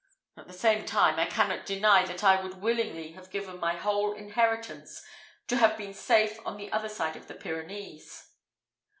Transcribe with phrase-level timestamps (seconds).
[0.35, 4.13] At the same time, I cannot deny that I would willingly have given my whole
[4.13, 5.05] inheritance
[5.47, 8.27] to have been safe on the other side of the Pyrenees.